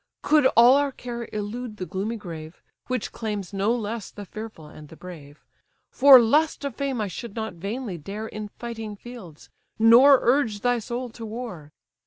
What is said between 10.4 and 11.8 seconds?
thy soul to war.